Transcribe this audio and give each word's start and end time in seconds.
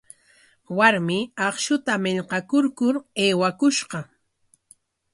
Warmi 0.77 1.17
akshuta 1.49 1.93
millqakurkur 2.03 2.95
aywakushqa. 3.23 3.99